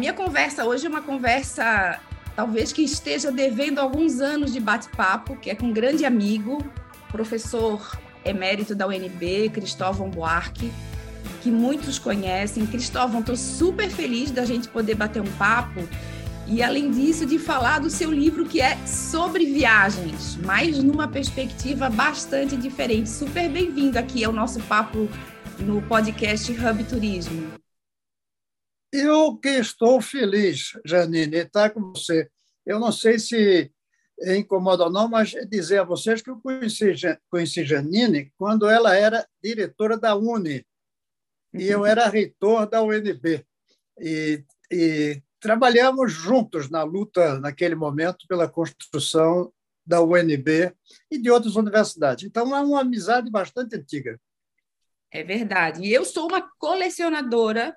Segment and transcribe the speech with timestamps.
[0.00, 2.00] minha conversa hoje é uma conversa,
[2.34, 6.64] talvez que esteja devendo alguns anos de bate-papo, que é com um grande amigo,
[7.12, 10.72] professor emérito da UNB, Cristóvão Buarque,
[11.42, 12.66] que muitos conhecem.
[12.66, 15.86] Cristóvão, estou super feliz da gente poder bater um papo
[16.46, 21.90] e, além disso, de falar do seu livro que é sobre viagens, mas numa perspectiva
[21.90, 23.10] bastante diferente.
[23.10, 25.10] Super bem-vindo aqui ao nosso papo
[25.58, 27.59] no podcast Hub Turismo.
[28.92, 32.28] Eu que estou feliz, Janine, estar com você.
[32.66, 33.70] Eu não sei se
[34.36, 36.92] incomoda ou não, mas dizer a vocês que eu conheci,
[37.30, 40.64] conheci Janine quando ela era diretora da Uni
[41.52, 43.44] e eu era reitor da UNB.
[43.98, 49.52] E, e trabalhamos juntos na luta, naquele momento, pela construção
[49.84, 50.72] da UNB
[51.10, 52.24] e de outras universidades.
[52.24, 54.20] Então, é uma amizade bastante antiga.
[55.10, 55.82] É verdade.
[55.82, 57.76] E eu sou uma colecionadora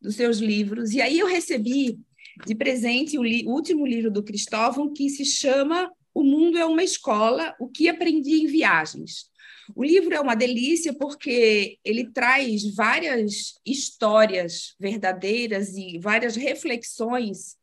[0.00, 1.98] dos seus livros, e aí eu recebi
[2.46, 6.64] de presente o, li o último livro do Cristóvão, que se chama O Mundo é
[6.64, 9.28] uma Escola, O que Aprendi em Viagens.
[9.74, 17.56] O livro é uma delícia porque ele traz várias histórias verdadeiras e várias reflexões.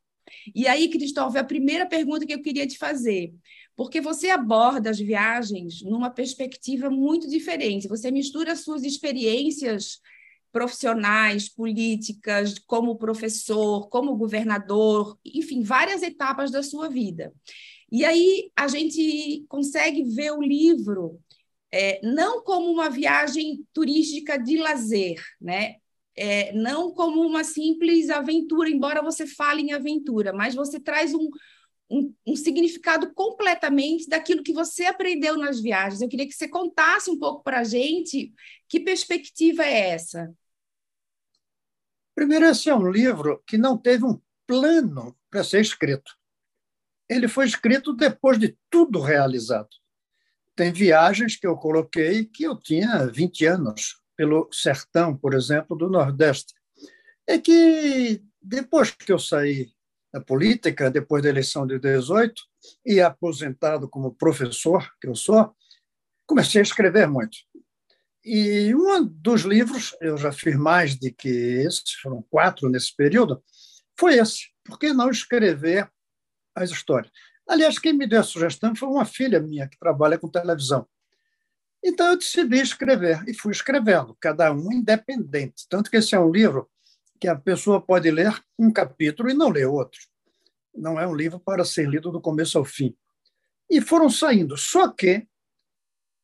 [0.54, 3.34] E aí, Cristóvão, é a primeira pergunta que eu queria te fazer,
[3.76, 7.88] porque você aborda as viagens numa perspectiva muito diferente.
[7.88, 10.00] Você mistura suas experiências
[10.56, 17.34] profissionais, políticas, como professor, como governador, enfim, várias etapas da sua vida.
[17.92, 21.20] E aí a gente consegue ver o livro
[21.74, 25.76] é, não como uma viagem turística de lazer, né?
[26.16, 31.30] É, não como uma simples aventura, embora você fale em aventura, mas você traz um,
[31.90, 36.02] um, um, significado completamente daquilo que você aprendeu nas viagens.
[36.02, 38.32] Eu queria que você contasse um pouco para a gente
[38.70, 40.34] que perspectiva é essa.
[42.16, 46.14] Primeiro, esse é um livro que não teve um plano para ser escrito.
[47.10, 49.70] Ele foi escrito depois de tudo realizado.
[50.56, 55.90] Tem viagens que eu coloquei que eu tinha 20 anos, pelo sertão, por exemplo, do
[55.90, 56.54] Nordeste.
[57.28, 59.70] É que depois que eu saí
[60.14, 62.42] da política, depois da eleição de 18,
[62.86, 65.54] e aposentado como professor, que eu sou,
[66.26, 67.38] comecei a escrever muito.
[68.28, 73.44] E um dos livros, eu já fiz mais de que esses, foram quatro nesse período,
[73.96, 74.48] foi esse.
[74.64, 75.88] Por que não escrever
[76.56, 77.12] as histórias?
[77.48, 80.88] Aliás, quem me deu a sugestão foi uma filha minha que trabalha com televisão.
[81.84, 85.68] Então eu decidi escrever e fui escrevendo, cada um independente.
[85.70, 86.68] Tanto que esse é um livro
[87.22, 90.00] que a pessoa pode ler um capítulo e não ler outro.
[90.74, 92.98] Não é um livro para ser lido do começo ao fim.
[93.70, 94.58] E foram saindo.
[94.58, 95.28] Só que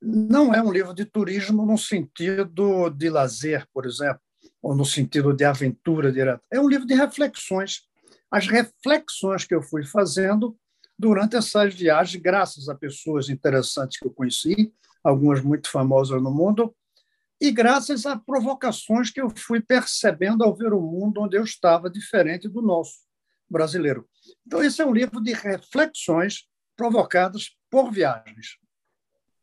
[0.01, 4.21] não é um livro de turismo no sentido de lazer, por exemplo,
[4.61, 6.41] ou no sentido de aventura direta.
[6.51, 7.81] É um livro de reflexões.
[8.29, 10.57] As reflexões que eu fui fazendo
[10.97, 14.73] durante essas viagens, graças a pessoas interessantes que eu conheci,
[15.03, 16.75] algumas muito famosas no mundo,
[17.39, 21.89] e graças a provocações que eu fui percebendo ao ver o mundo onde eu estava,
[21.89, 22.99] diferente do nosso
[23.49, 24.07] brasileiro.
[24.45, 26.47] Então, esse é um livro de reflexões
[26.77, 28.57] provocadas por viagens.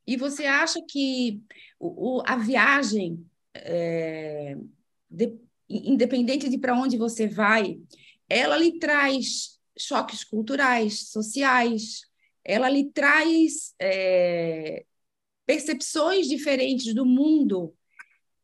[0.09, 1.43] E você acha que
[1.79, 4.57] o, a viagem, é,
[5.11, 5.39] de,
[5.69, 7.79] independente de para onde você vai,
[8.27, 12.07] ela lhe traz choques culturais, sociais,
[12.43, 14.87] ela lhe traz é,
[15.45, 17.77] percepções diferentes do mundo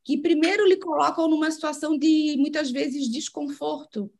[0.04, 4.12] que primeiro lhe colocam numa situação de muitas vezes desconforto,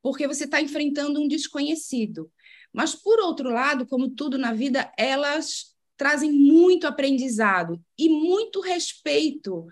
[0.00, 2.32] porque você está enfrentando um desconhecido.
[2.72, 9.66] Mas por outro lado, como tudo na vida, elas trazem muito aprendizado e muito respeito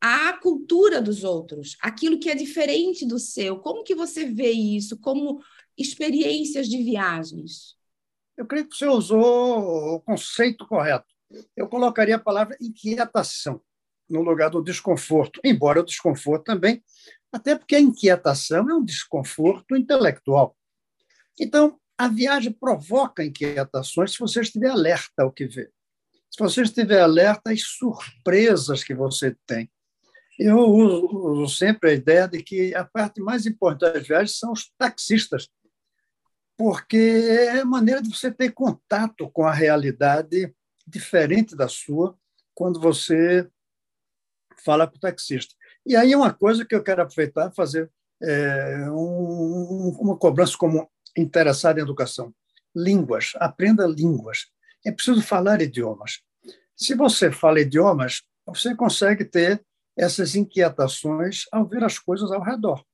[0.00, 3.58] à cultura dos outros, aquilo que é diferente do seu.
[3.58, 4.98] Como que você vê isso?
[4.98, 5.40] Como
[5.76, 7.76] experiências de viagens?
[8.36, 11.06] Eu creio que você usou o conceito correto.
[11.56, 13.60] Eu colocaria a palavra inquietação
[14.08, 16.82] no lugar do desconforto, embora o desconforto também,
[17.30, 20.56] até porque a inquietação é um desconforto intelectual.
[21.38, 25.70] Então, a viagem provoca inquietações se você estiver alerta ao que vê.
[26.30, 29.70] Se você estiver alerta às surpresas que você tem.
[30.38, 34.50] Eu uso, uso sempre a ideia de que a parte mais importante das viagens são
[34.50, 35.46] os taxistas,
[36.56, 40.54] porque é a maneira de você ter contato com a realidade
[40.86, 42.16] diferente da sua
[42.54, 43.46] quando você
[44.64, 45.54] fala com o taxista.
[45.84, 47.90] E aí é uma coisa que eu quero aproveitar fazer
[48.22, 52.34] é, um, uma cobrança como interessado em educação.
[52.74, 54.46] Línguas, aprenda línguas.
[54.84, 56.20] É preciso falar idiomas.
[56.76, 59.64] Se você fala idiomas, você consegue ter
[59.96, 62.84] essas inquietações ao ver as coisas ao redor.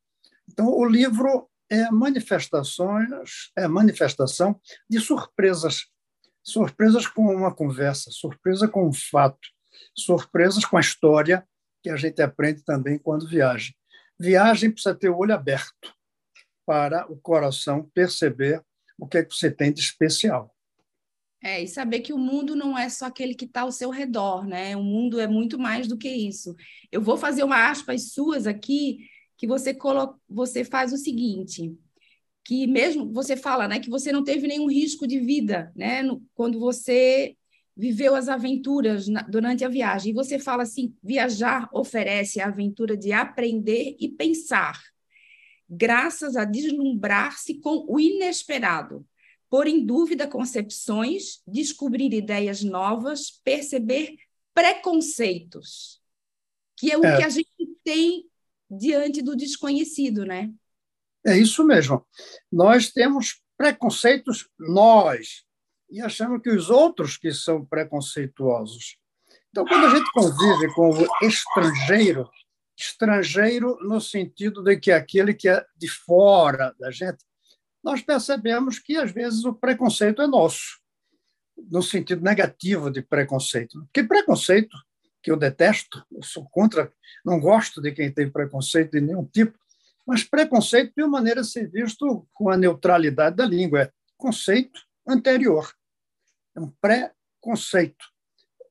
[0.48, 5.86] Então, o livro é manifestações, é manifestação de surpresas,
[6.42, 9.48] surpresas com uma conversa, surpresa com um fato,
[9.94, 11.46] surpresas com a história
[11.82, 13.72] que a gente aprende também quando viaja.
[14.18, 15.94] Viagem precisa ter o olho aberto
[16.66, 18.62] para o coração perceber
[18.98, 20.54] o que é que você tem de especial.
[21.42, 24.46] É, e saber que o mundo não é só aquele que está ao seu redor,
[24.46, 24.76] né?
[24.76, 26.56] O mundo é muito mais do que isso.
[26.90, 28.98] Eu vou fazer uma aspas suas aqui,
[29.36, 30.18] que você, colo...
[30.28, 31.72] você faz o seguinte,
[32.44, 36.22] que mesmo você fala, né, que você não teve nenhum risco de vida, né, no...
[36.34, 37.36] quando você
[37.76, 39.22] viveu as aventuras na...
[39.22, 40.10] durante a viagem.
[40.10, 44.80] E você fala assim, viajar oferece a aventura de aprender e pensar,
[45.68, 49.06] graças a deslumbrar-se com o inesperado
[49.48, 54.16] pôr em dúvida concepções, descobrir ideias novas, perceber
[54.52, 56.00] preconceitos,
[56.76, 57.16] que é o é.
[57.16, 57.48] que a gente
[57.84, 58.28] tem
[58.70, 60.52] diante do desconhecido, né?
[61.24, 62.04] É isso mesmo.
[62.50, 65.44] Nós temos preconceitos nós
[65.90, 68.98] e achamos que os outros que são preconceituosos.
[69.50, 72.28] Então, quando a gente convive com o estrangeiro,
[72.76, 77.24] estrangeiro no sentido de que aquele que é de fora da gente,
[77.82, 80.80] nós percebemos que, às vezes, o preconceito é nosso,
[81.70, 83.80] no sentido negativo de preconceito.
[83.84, 84.76] Porque preconceito,
[85.22, 86.92] que eu detesto, eu sou contra,
[87.24, 89.58] não gosto de quem tem preconceito de nenhum tipo,
[90.06, 95.72] mas preconceito, de uma maneira, ser visto com a neutralidade da língua, é conceito anterior,
[96.54, 98.04] é um pré-conceito.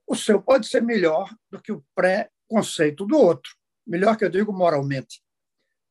[0.08, 3.54] O seu pode ser melhor do que o pré-conceito do outro,
[3.86, 5.22] melhor que eu digo moralmente,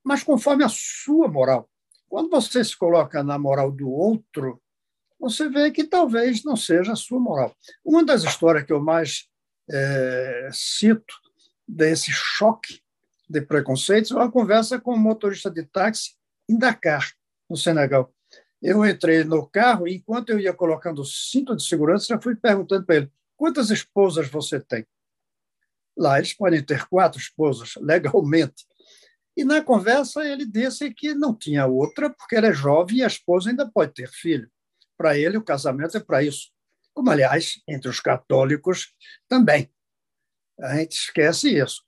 [0.02, 1.68] mas conforme a sua moral.
[2.08, 4.60] Quando você se coloca na moral do outro,
[5.18, 7.56] você vê que talvez não seja a sua moral.
[7.84, 9.26] Uma das histórias que eu mais
[9.70, 11.14] é, cito
[11.66, 12.80] desse choque
[13.28, 16.14] de preconceitos é uma conversa com um motorista de táxi
[16.48, 17.10] em Dakar,
[17.48, 18.12] no Senegal.
[18.60, 22.36] Eu entrei no carro e, enquanto eu ia colocando o cinto de segurança, eu fui
[22.36, 24.86] perguntando para ele: quantas esposas você tem?
[25.96, 28.64] Lá eles podem ter quatro esposas, legalmente.
[29.36, 33.06] E na conversa ele disse que não tinha outra, porque ele é jovem e a
[33.06, 34.48] esposa ainda pode ter filho.
[34.96, 36.52] Para ele, o casamento é para isso.
[36.92, 38.94] Como, aliás, entre os católicos
[39.28, 39.68] também.
[40.60, 41.82] A gente esquece isso.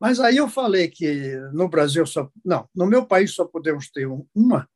[0.00, 2.28] Mas aí eu falei que no Brasil só.
[2.44, 4.68] Não, no meu país só podemos ter uma.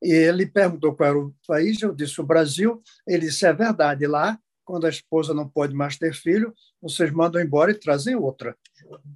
[0.00, 2.80] E ele perguntou qual era o país, eu disse o Brasil.
[3.04, 4.38] Ele disse: é verdade, lá,
[4.68, 8.56] quando a esposa não pode mais ter filho, vocês mandam embora e trazem outra.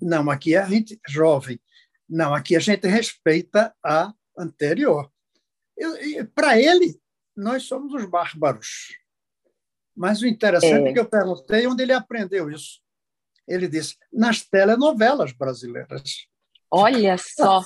[0.01, 1.61] Não, aqui é a gente jovem
[2.13, 5.11] não, aqui a gente respeita a anterior.
[6.35, 7.01] Para ele,
[7.35, 8.99] nós somos os bárbaros.
[9.97, 10.91] Mas o interessante é.
[10.91, 12.83] é que eu perguntei onde ele aprendeu isso.
[13.49, 16.29] Ele disse, nas telenovelas brasileiras.
[16.71, 17.63] Olha só!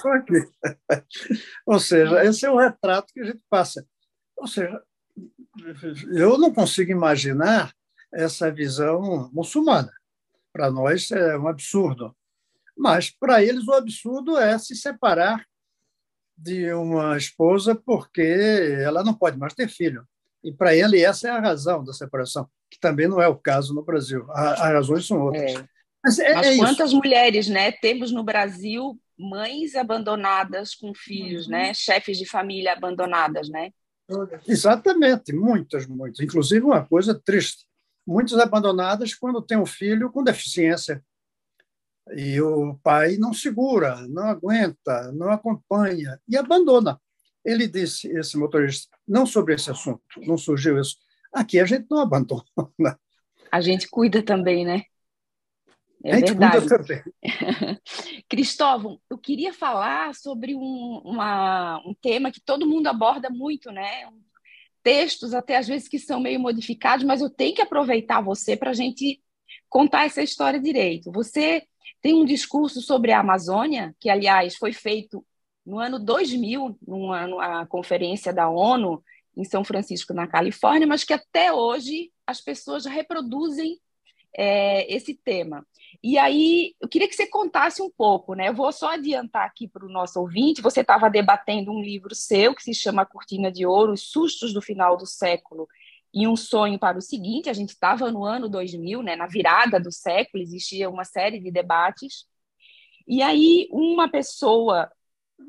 [1.67, 3.85] Ou seja, esse é o retrato que a gente passa.
[4.37, 4.81] Ou seja,
[6.13, 7.73] eu não consigo imaginar
[8.13, 9.93] essa visão muçulmana.
[10.53, 12.15] Para nós é um absurdo.
[12.77, 15.45] Mas, para eles, o absurdo é se separar
[16.37, 18.23] de uma esposa porque
[18.83, 20.07] ela não pode mais ter filho.
[20.45, 23.75] E, para ele, essa é a razão da separação, que também não é o caso
[23.75, 24.27] no Brasil.
[24.31, 25.55] As razões são outras.
[25.55, 25.69] É.
[26.05, 26.97] Mas, é, Mas é quantas isso.
[26.97, 31.73] mulheres né, temos no Brasil mães abandonadas com filhos, né?
[31.75, 33.71] chefes de família abandonadas, né?
[34.47, 36.21] Exatamente, muitas, muitas.
[36.21, 37.67] Inclusive, uma coisa triste:
[38.07, 41.03] muitas abandonadas quando tem um filho com deficiência
[42.13, 47.01] e o pai não segura, não aguenta, não acompanha e abandona.
[47.45, 50.97] Ele disse, esse motorista, não sobre esse assunto, não surgiu isso.
[51.33, 52.45] Aqui a gente não abandona.
[53.51, 54.83] A gente cuida também, né?
[56.07, 56.67] É verdade.
[58.29, 64.09] Cristóvão, eu queria falar sobre um, uma, um tema que todo mundo aborda muito, né?
[64.83, 68.71] Textos, até às vezes, que são meio modificados, mas eu tenho que aproveitar você para
[68.71, 69.21] a gente
[69.69, 71.11] contar essa história direito.
[71.11, 71.67] Você
[72.01, 75.27] tem um discurso sobre a Amazônia, que, aliás, foi feito
[75.65, 79.03] no ano 2000, numa, numa conferência da ONU
[79.37, 83.81] em São Francisco, na Califórnia, mas que até hoje as pessoas reproduzem
[84.37, 85.67] é, esse tema.
[86.03, 88.49] E aí, eu queria que você contasse um pouco, né?
[88.49, 92.55] Eu vou só adiantar aqui para o nosso ouvinte: você estava debatendo um livro seu
[92.55, 95.69] que se chama Cortina de Ouro, Os Sustos do Final do Século
[96.17, 99.79] e um sonho para o seguinte, a gente estava no ano 2000, né, na virada
[99.79, 102.25] do século, existia uma série de debates,
[103.07, 104.91] e aí uma pessoa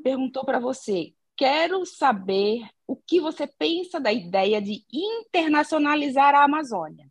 [0.04, 7.10] perguntou para você, quero saber o que você pensa da ideia de internacionalizar a Amazônia.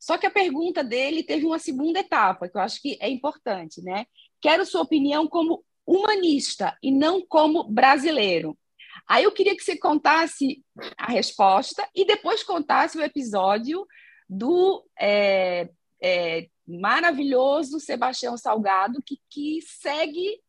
[0.00, 3.82] Só que a pergunta dele teve uma segunda etapa, que eu acho que é importante,
[3.82, 4.06] né?
[4.40, 8.58] Quero sua opinião como humanista e não como brasileiro.
[9.06, 10.64] Aí eu queria que você contasse
[10.96, 13.86] a resposta e depois contasse o episódio
[14.26, 15.68] do é,
[16.02, 20.40] é, maravilhoso Sebastião Salgado, que, que segue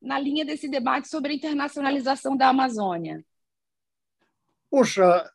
[0.00, 3.24] na linha desse debate sobre a internacionalização da Amazônia.
[4.70, 5.28] Puxa,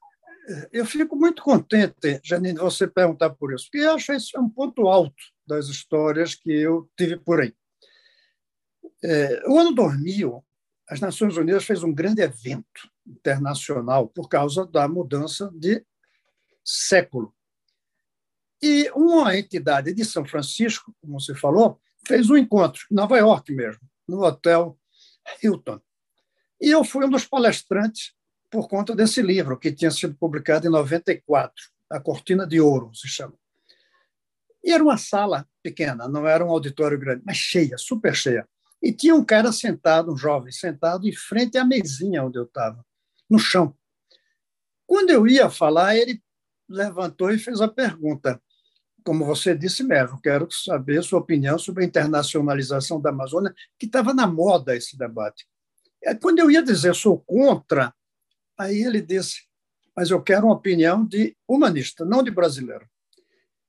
[0.72, 4.88] eu fico muito contente, Janine, você perguntar por isso, porque eu acho isso um ponto
[4.88, 7.54] alto das histórias que eu tive por aí.
[9.04, 10.44] É, o ano 2000,
[10.90, 15.84] as Nações Unidas fez um grande evento internacional por causa da mudança de
[16.64, 17.34] século.
[18.62, 23.54] E uma entidade de São Francisco, como você falou, fez um encontro, em Nova York
[23.54, 24.78] mesmo, no Hotel
[25.42, 25.80] Hilton.
[26.62, 28.14] E eu fui um dos palestrantes
[28.56, 31.54] por conta desse livro, que tinha sido publicado em 94,
[31.90, 33.34] A Cortina de Ouro, se chama.
[34.64, 38.48] E era uma sala pequena, não era um auditório grande, mas cheia, super cheia.
[38.82, 42.82] E tinha um cara sentado, um jovem, sentado em frente à mesinha onde eu estava,
[43.30, 43.76] no chão.
[44.88, 46.24] Quando eu ia falar, ele
[46.70, 48.42] levantou e fez a pergunta.
[49.04, 54.14] Como você disse mesmo, quero saber sua opinião sobre a internacionalização da Amazônia, que estava
[54.14, 55.46] na moda esse debate.
[56.02, 57.94] É, quando eu ia dizer sou contra,
[58.58, 59.42] aí ele disse,
[59.96, 62.88] mas eu quero uma opinião de humanista, não de brasileiro.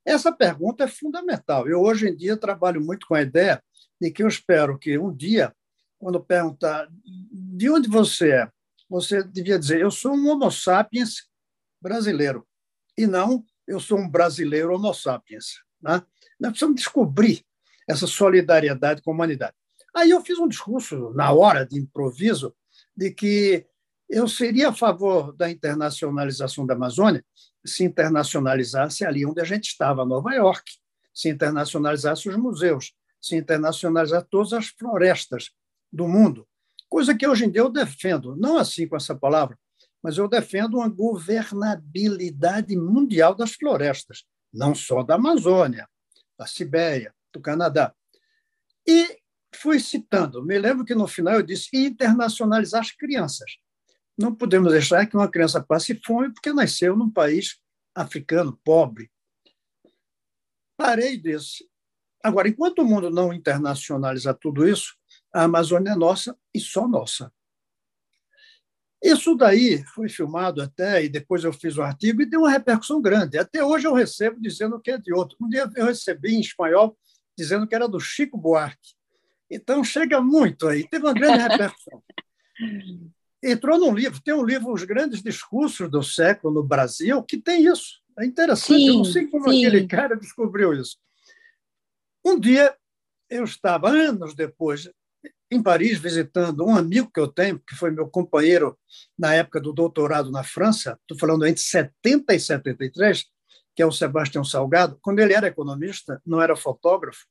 [0.05, 1.69] Essa pergunta é fundamental.
[1.69, 3.63] Eu, hoje em dia, trabalho muito com a ideia
[4.01, 5.55] de que eu espero que um dia,
[5.99, 8.51] quando perguntar de onde você é,
[8.89, 11.29] você devia dizer: eu sou um Homo sapiens
[11.81, 12.47] brasileiro,
[12.97, 15.61] e não eu sou um brasileiro Homo sapiens.
[15.83, 16.03] Né?
[16.39, 17.45] Nós precisamos descobrir
[17.89, 19.55] essa solidariedade com a humanidade.
[19.95, 22.55] Aí eu fiz um discurso, na hora de improviso,
[22.97, 23.67] de que
[24.09, 27.25] eu seria a favor da internacionalização da Amazônia
[27.65, 30.73] se internacionalizasse ali onde a gente estava, Nova York,
[31.13, 35.51] se internacionalizasse os museus, se internacionalizar todas as florestas
[35.93, 36.47] do mundo.
[36.89, 39.59] Coisa que hoje em dia eu defendo, não assim com essa palavra,
[40.03, 45.89] mas eu defendo uma governabilidade mundial das florestas, não só da Amazônia,
[46.39, 47.93] da Sibéria, do Canadá.
[48.87, 49.19] E
[49.53, 53.57] fui citando, me lembro que no final eu disse internacionalizar as crianças.
[54.17, 57.61] Não podemos deixar que uma criança passe fome porque nasceu num país
[57.95, 59.11] africano pobre.
[60.77, 61.69] Parei desse
[62.27, 64.97] Agora, enquanto o mundo não internacionaliza tudo isso,
[65.33, 67.33] a Amazônia é nossa e só nossa.
[69.01, 73.01] Isso daí foi filmado até, e depois eu fiz um artigo e deu uma repercussão
[73.01, 73.39] grande.
[73.39, 75.37] Até hoje eu recebo dizendo que é de outro.
[75.41, 76.99] Um dia eu recebi em espanhol
[77.39, 78.95] dizendo que era do Chico Buarque.
[79.49, 82.03] Então chega muito aí, teve uma grande repercussão.
[83.43, 87.67] Entrou num livro, tem um livro, Os Grandes Discursos do Século no Brasil, que tem
[87.67, 88.01] isso.
[88.19, 89.65] É interessante, sim, eu não sei como sim.
[89.67, 90.97] aquele cara descobriu isso.
[92.25, 92.75] Um dia,
[93.29, 94.91] eu estava, anos depois,
[95.51, 98.77] em Paris, visitando um amigo que eu tenho, que foi meu companheiro
[99.19, 103.25] na época do doutorado na França, estou falando entre 70 e 73,
[103.75, 104.99] que é o Sebastião Salgado.
[105.01, 107.27] Quando ele era economista, não era fotógrafo.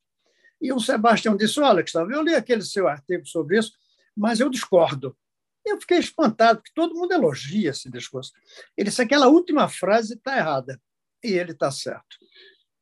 [0.61, 3.73] E o Sebastião disse: Olha, Gustavo, eu li aquele seu artigo sobre isso,
[4.15, 5.17] mas eu discordo.
[5.65, 8.31] Eu fiquei espantado, porque todo mundo elogia esse discurso.
[8.77, 10.79] Ele disse: aquela última frase está errada.
[11.23, 12.17] E ele está certo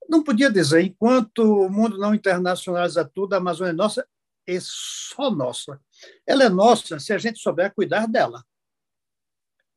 [0.09, 4.07] não podia dizer, enquanto o mundo não internacionaliza tudo, a Amazônia é nossa,
[4.47, 5.79] é só nossa.
[6.25, 8.43] Ela é nossa se a gente souber cuidar dela.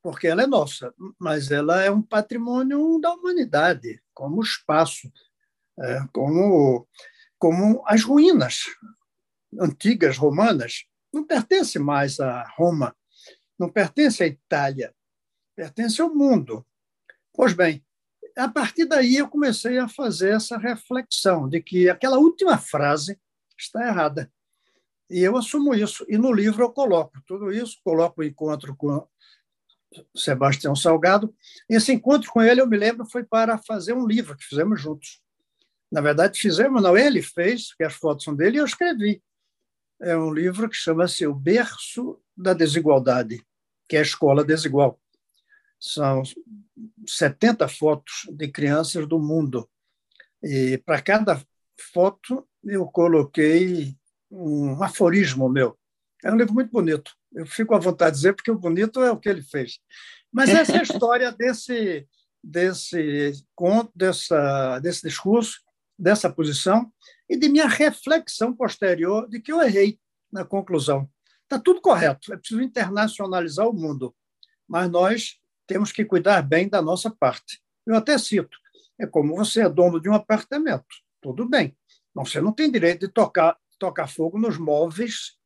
[0.01, 5.11] Porque ela é nossa, mas ela é um patrimônio da humanidade, como o espaço,
[5.79, 6.87] é, como,
[7.37, 8.65] como as ruínas
[9.59, 10.85] antigas romanas.
[11.13, 12.95] Não pertence mais a Roma,
[13.57, 14.93] não pertence à Itália,
[15.55, 16.65] pertence ao mundo.
[17.33, 17.83] Pois bem,
[18.35, 23.19] a partir daí eu comecei a fazer essa reflexão de que aquela última frase
[23.57, 24.31] está errada.
[25.09, 26.05] E eu assumo isso.
[26.07, 29.07] E no livro eu coloco tudo isso, coloco o encontro com
[30.15, 31.33] Sebastião Salgado.
[31.69, 35.21] Esse encontro com ele, eu me lembro, foi para fazer um livro que fizemos juntos.
[35.91, 39.23] Na verdade, fizemos, não, ele fez, que as fotos são dele, e eu escrevi.
[40.01, 43.43] É um livro que chama-se O Berço da Desigualdade,
[43.89, 44.99] que é a escola desigual.
[45.79, 46.21] São
[47.07, 49.67] 70 fotos de crianças do mundo.
[50.43, 51.41] E para cada
[51.93, 53.95] foto eu coloquei
[54.29, 55.77] um aforismo meu.
[56.23, 57.11] É um livro muito bonito.
[57.33, 59.79] Eu fico à vontade de dizer, porque o bonito é o que ele fez.
[60.31, 62.07] Mas essa é a história desse,
[62.43, 65.61] desse conto, dessa, desse discurso,
[65.97, 66.91] dessa posição
[67.29, 69.99] e de minha reflexão posterior de que eu errei
[70.31, 71.09] na conclusão.
[71.43, 74.15] Está tudo correto, é preciso internacionalizar o mundo,
[74.67, 77.61] mas nós temos que cuidar bem da nossa parte.
[77.85, 78.57] Eu até cito:
[78.99, 80.85] é como você é dono de um apartamento,
[81.21, 81.75] tudo bem,
[82.13, 85.37] mas você não tem direito de tocar, tocar fogo nos móveis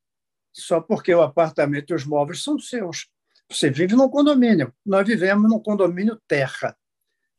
[0.52, 3.08] só porque o apartamento e os móveis são seus.
[3.50, 6.76] Você vive num condomínio, nós vivemos num condomínio terra.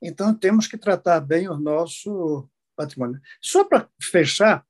[0.02, 2.50] Então, temos que tratar bem o nosso
[3.42, 4.66] Só para fechar,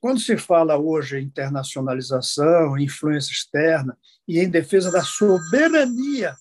[0.00, 6.34] quando se fala hoje em internacionalização, influência externa e em defesa da soberania,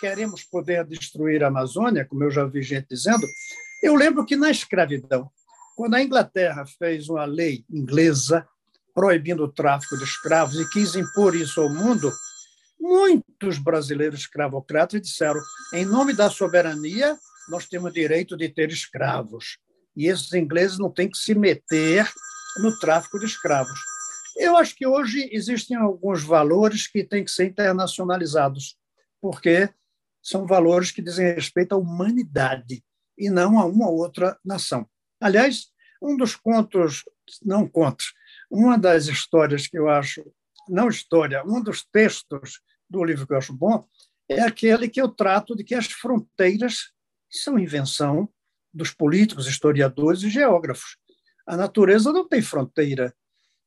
[0.00, 3.26] queremos poder destruir a Amazônia, como eu já vi gente dizendo,
[3.82, 5.30] eu lembro que na escravidão,
[5.76, 8.46] quando a Inglaterra fez uma lei inglesa
[8.94, 12.10] proibindo o tráfico de escravos e quis impor isso ao mundo,
[12.80, 15.40] muitos brasileiros escravocratas disseram:
[15.74, 17.16] em nome da soberania,
[17.48, 19.58] nós temos direito de ter escravos.
[19.96, 22.08] E esses ingleses não têm que se meter
[22.58, 23.78] no tráfico de escravos.
[24.36, 28.76] Eu acho que hoje existem alguns valores que têm que ser internacionalizados,
[29.20, 29.70] porque
[30.22, 32.84] são valores que dizem respeito à humanidade
[33.16, 34.86] e não a uma ou outra nação.
[35.20, 35.68] Aliás,
[36.02, 37.04] um dos contos,
[37.42, 38.12] não contos,
[38.50, 40.22] uma das histórias que eu acho,
[40.68, 43.86] não história, um dos textos do livro que eu acho bom
[44.28, 46.92] é aquele que eu trato de que as fronteiras
[47.30, 48.28] são invenção
[48.76, 50.96] dos políticos, historiadores e geógrafos.
[51.46, 53.14] A natureza não tem fronteira.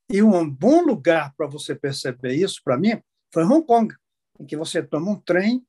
[0.09, 3.01] E um bom lugar para você perceber isso, para mim,
[3.33, 3.93] foi Hong Kong,
[4.39, 5.65] em que você toma um trem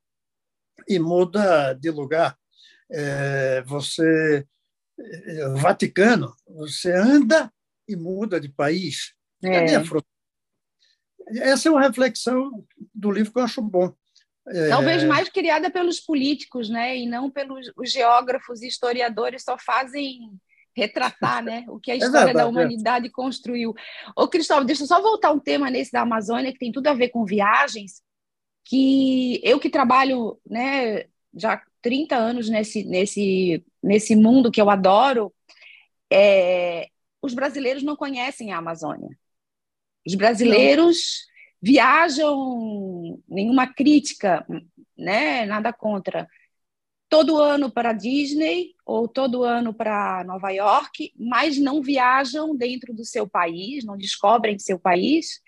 [0.88, 2.36] e muda de lugar.
[2.90, 4.46] É, você
[4.98, 7.52] é, Vaticano, você anda
[7.88, 9.14] e muda de país.
[9.42, 9.74] É.
[11.38, 13.94] Essa é uma reflexão do livro que eu acho bom.
[14.50, 14.68] É...
[14.68, 16.96] Talvez mais criada pelos políticos, né?
[16.96, 20.32] E não pelos os geógrafos e historiadores só fazem
[20.74, 21.64] retratar, né?
[21.68, 23.10] O que a é história é verdade, da humanidade é.
[23.10, 23.74] construiu.
[24.16, 26.94] Ô, Cristóvão, deixa eu só voltar um tema nesse da Amazônia que tem tudo a
[26.94, 28.02] ver com viagens,
[28.64, 31.04] que eu que trabalho, né,
[31.34, 35.32] já 30 anos nesse nesse nesse mundo que eu adoro,
[36.12, 36.88] é,
[37.22, 39.16] os brasileiros não conhecem a Amazônia.
[40.06, 41.29] Os brasileiros
[41.62, 44.46] viajam, nenhuma crítica,
[44.96, 45.44] né?
[45.46, 46.28] Nada contra.
[47.08, 53.04] Todo ano para Disney ou todo ano para Nova York, mas não viajam dentro do
[53.04, 55.40] seu país, não descobrem seu país.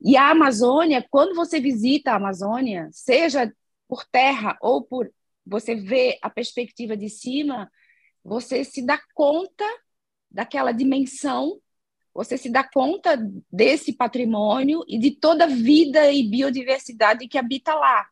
[0.00, 3.52] E a Amazônia, quando você visita a Amazônia, seja
[3.86, 5.12] por terra ou por
[5.44, 7.70] você vê a perspectiva de cima,
[8.24, 9.64] você se dá conta
[10.30, 11.60] daquela dimensão
[12.14, 13.16] você se dá conta
[13.50, 18.06] desse patrimônio e de toda a vida e biodiversidade que habita lá.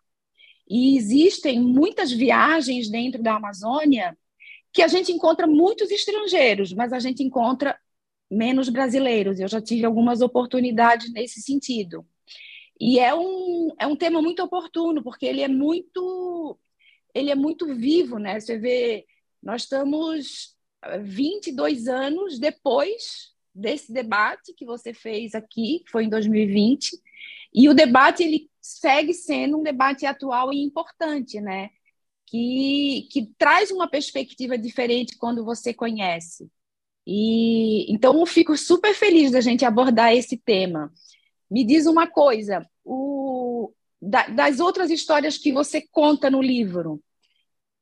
[0.68, 4.16] E existem muitas viagens dentro da Amazônia
[4.72, 7.78] que a gente encontra muitos estrangeiros, mas a gente encontra
[8.30, 9.40] menos brasileiros.
[9.40, 12.06] Eu já tive algumas oportunidades nesse sentido.
[12.80, 16.58] E é um, é um tema muito oportuno, porque ele é muito
[17.12, 18.38] ele é muito vivo, né?
[18.38, 19.04] Você vê,
[19.42, 20.56] nós estamos
[21.02, 26.98] 22 anos depois desse debate que você fez aqui, que foi em 2020,
[27.52, 31.70] e o debate ele segue sendo um debate atual e importante, né?
[32.26, 36.50] Que, que traz uma perspectiva diferente quando você conhece.
[37.06, 40.92] E então eu fico super feliz da gente abordar esse tema.
[41.50, 47.02] Me diz uma coisa, o, da, das outras histórias que você conta no livro,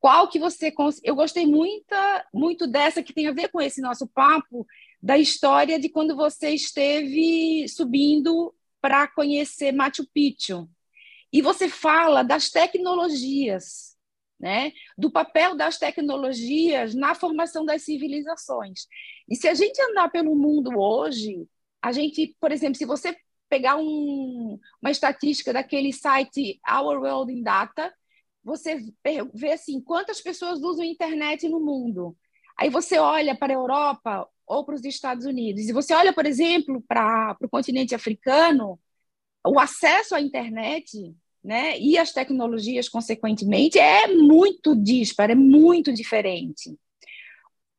[0.00, 0.72] qual que você
[1.04, 1.94] eu gostei muito
[2.32, 4.66] muito dessa que tem a ver com esse nosso papo
[5.02, 10.68] da história de quando você esteve subindo para conhecer Machu Picchu.
[11.32, 13.96] E você fala das tecnologias,
[14.40, 14.72] né?
[14.96, 18.86] do papel das tecnologias na formação das civilizações.
[19.28, 21.46] E se a gente andar pelo mundo hoje,
[21.82, 23.16] a gente, por exemplo, se você
[23.48, 27.92] pegar um, uma estatística daquele site Our World in Data,
[28.42, 28.82] você
[29.34, 32.16] vê assim quantas pessoas usam a internet no mundo.
[32.56, 35.68] Aí você olha para a Europa, ou para os Estados Unidos.
[35.68, 38.78] E você olha, por exemplo, para o continente africano,
[39.46, 46.76] o acesso à internet né, e às tecnologias, consequentemente, é muito disparo, é muito diferente.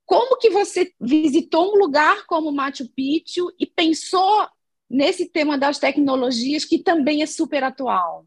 [0.05, 4.47] Como que você visitou um lugar como Machu Picchu e pensou
[4.89, 8.25] nesse tema das tecnologias que também é super atual?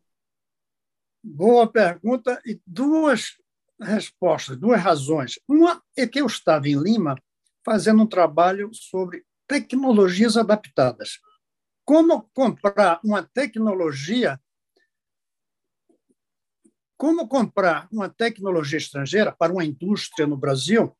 [1.24, 3.37] Boa pergunta e duas
[3.81, 5.40] respostas, duas razões.
[5.48, 7.16] Uma é que eu estava em Lima
[7.64, 11.18] fazendo um trabalho sobre tecnologias adaptadas.
[11.85, 14.40] Como comprar uma tecnologia
[17.03, 20.96] como comprar uma tecnologia estrangeira para uma indústria no Brasil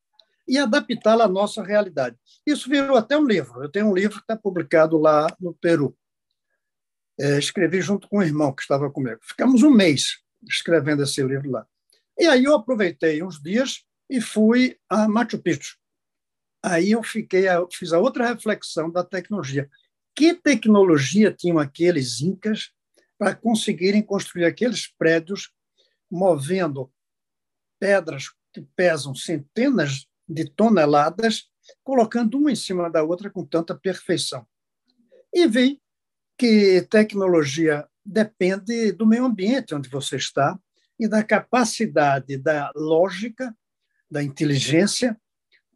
[0.49, 2.17] e adaptá-la à nossa realidade.
[2.45, 3.63] Isso virou até um livro.
[3.63, 5.97] Eu tenho um livro que está publicado lá no Peru.
[7.21, 9.21] É, escrevi junto com o irmão que estava comigo.
[9.23, 11.65] Ficamos um mês escrevendo esse livro lá.
[12.19, 15.77] E aí eu aproveitei uns dias e fui a Machu Picchu.
[16.63, 19.69] Aí eu fiquei, eu fiz a outra reflexão da tecnologia.
[20.15, 22.71] Que tecnologia tinham aqueles incas
[23.19, 25.51] para conseguirem construir aqueles prédios
[26.11, 26.93] movendo
[27.81, 31.51] pedras que pesam centenas de toneladas,
[31.83, 34.47] colocando uma em cima da outra com tanta perfeição.
[35.33, 35.81] E vi
[36.37, 40.59] que tecnologia depende do meio ambiente onde você está
[40.99, 43.57] e da capacidade da lógica,
[44.11, 45.19] da inteligência,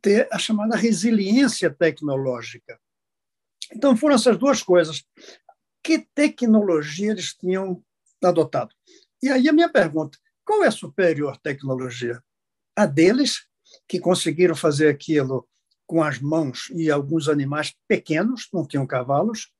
[0.06, 2.78] ter a chamada resiliência tecnológica.
[3.72, 5.04] Então, foram essas duas coisas.
[5.82, 7.82] Que tecnologia eles tinham
[8.22, 8.72] adotado?
[9.20, 12.22] E aí a minha pergunta: qual é a superior tecnologia?
[12.76, 13.48] A deles,
[13.88, 15.48] que conseguiram fazer aquilo
[15.84, 19.50] com as mãos e alguns animais pequenos, não tinham cavalos,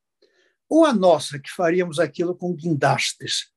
[0.69, 3.51] ou a nossa, que faríamos aquilo com guindastes,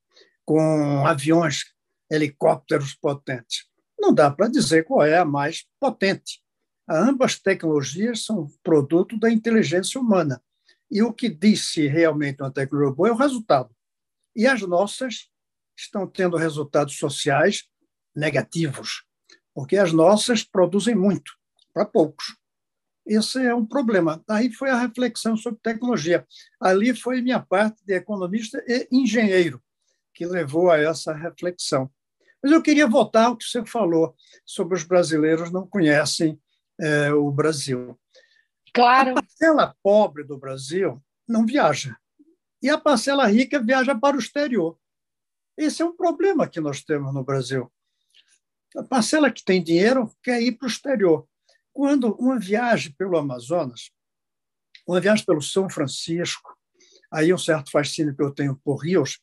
[0.44, 1.66] com aviões,
[2.10, 3.68] helicópteros potentes.
[4.00, 6.42] Não dá para dizer qual é a mais potente.
[6.90, 10.42] Ambas tecnologias são produto da inteligência humana.
[10.90, 13.70] E o que disse realmente uma tecnologia boa é o resultado.
[14.36, 15.30] E as nossas
[15.78, 17.66] estão tendo resultados sociais
[18.16, 19.04] negativos,
[19.54, 21.32] porque as nossas produzem muito,
[21.72, 22.36] para poucos.
[23.06, 24.24] Esse é um problema.
[24.28, 26.28] Aí foi a reflexão sobre tecnologia.
[26.60, 29.62] Ali foi minha parte de economista e engenheiro
[30.14, 31.90] que levou a essa reflexão.
[32.44, 36.40] Mas eu queria voltar ao que você falou sobre os brasileiros não conhecem
[36.80, 38.00] é, o Brasil.
[38.74, 39.12] Claro.
[39.12, 41.98] A parcela pobre do Brasil não viaja.
[42.62, 44.78] E a parcela rica viaja para o exterior.
[45.58, 47.72] Esse é um problema que nós temos no Brasil.
[48.76, 51.28] A parcela que tem dinheiro quer ir para o exterior.
[51.74, 53.92] Quando uma viagem pelo Amazonas,
[54.88, 56.56] uma viagem pelo São Francisco,
[57.12, 59.20] aí um certo fascínio que eu tenho por rios,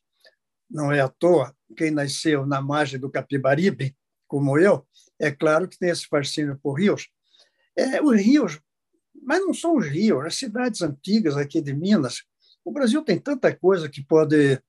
[0.69, 4.87] não é à toa, quem nasceu na margem do Capibaribe, como eu,
[5.19, 7.09] é claro que tem esse fascínio por rios.
[7.77, 8.61] É, os rios,
[9.23, 12.25] mas não são os rios, as cidades antigas aqui de Minas.
[12.65, 14.61] O Brasil tem tanta coisa que pode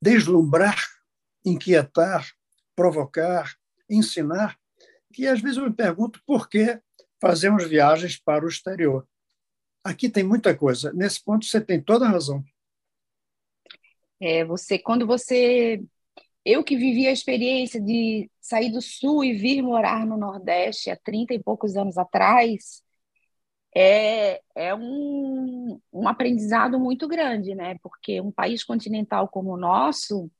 [0.00, 0.76] deslumbrar,
[1.44, 2.28] inquietar,
[2.74, 3.54] provocar,
[3.88, 4.58] ensinar,
[5.12, 6.80] que às vezes eu me pergunto por que
[7.20, 9.06] fazemos viagens para o exterior.
[9.84, 10.92] Aqui tem muita coisa.
[10.92, 12.42] Nesse ponto você tem toda a razão.
[14.20, 15.82] É, você, quando você,
[16.44, 20.96] eu que vivi a experiência de sair do Sul e vir morar no Nordeste há
[20.96, 22.82] 30 e poucos anos atrás,
[23.74, 27.76] é, é um, um aprendizado muito grande, né?
[27.82, 30.30] Porque um país continental como o nosso,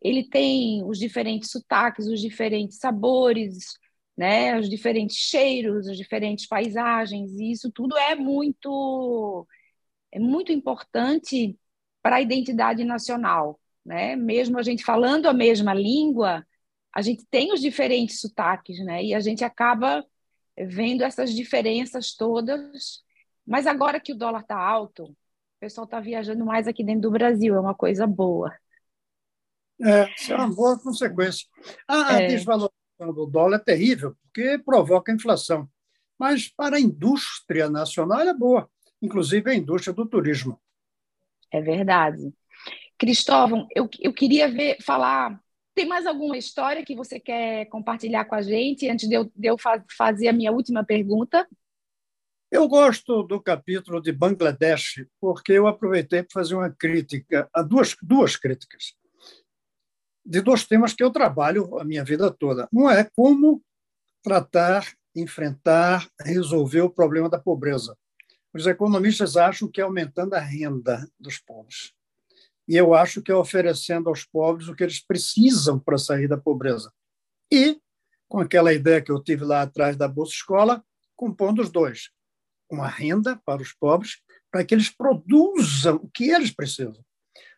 [0.00, 3.78] ele tem os diferentes sotaques, os diferentes sabores,
[4.16, 4.58] né?
[4.58, 9.46] Os diferentes cheiros, as diferentes paisagens, e isso tudo é muito
[10.12, 11.58] é muito importante
[12.02, 14.16] para a identidade nacional, né?
[14.16, 16.46] Mesmo a gente falando a mesma língua,
[16.94, 19.02] a gente tem os diferentes sotaques, né?
[19.02, 20.04] E a gente acaba
[20.56, 23.02] vendo essas diferenças todas.
[23.46, 25.16] Mas agora que o dólar está alto, o
[25.58, 28.54] pessoal está viajando mais aqui dentro do Brasil, é uma coisa boa.
[29.80, 31.48] É, isso é uma boa consequência.
[31.88, 32.26] A, é.
[32.28, 35.68] desvalorização do dólar é terrível, porque provoca inflação.
[36.18, 40.60] Mas para a indústria nacional é boa, inclusive a indústria do turismo.
[41.50, 42.32] É verdade.
[43.02, 45.42] Cristóvão, eu, eu queria ver, falar.
[45.74, 49.48] Tem mais alguma história que você quer compartilhar com a gente antes de eu, de
[49.48, 49.56] eu
[49.90, 51.44] fazer a minha última pergunta?
[52.48, 58.36] Eu gosto do capítulo de Bangladesh porque eu aproveitei para fazer uma crítica, duas, duas
[58.36, 58.94] críticas,
[60.24, 62.68] de dois temas que eu trabalho a minha vida toda.
[62.72, 63.60] Um é como
[64.22, 67.98] tratar, enfrentar, resolver o problema da pobreza.
[68.54, 71.92] Os economistas acham que é aumentando a renda dos pobres.
[72.72, 76.38] E eu acho que é oferecendo aos pobres o que eles precisam para sair da
[76.38, 76.90] pobreza.
[77.52, 77.78] E,
[78.26, 80.82] com aquela ideia que eu tive lá atrás da Bolsa Escola,
[81.14, 82.08] compondo os dois.
[82.70, 87.04] Uma renda para os pobres, para que eles produzam o que eles precisam.